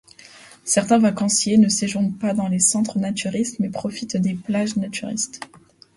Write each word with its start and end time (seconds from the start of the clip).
Certains 0.65 0.97
vacanciers 0.97 1.59
ne 1.59 1.69
séjournent 1.69 2.17
pas 2.17 2.33
dans 2.33 2.47
les 2.47 2.57
centres 2.57 2.97
naturistes 2.97 3.59
mais 3.59 3.69
profitent 3.69 4.17
des 4.17 4.33
plages 4.33 4.75
naturistes. 4.75 5.41